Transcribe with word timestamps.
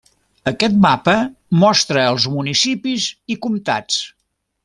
Aquest 0.51 0.77
mapa 0.85 1.13
mostra 1.65 2.07
els 2.13 2.27
municipis 2.39 3.07
i 3.35 3.39
comtats. 3.47 4.01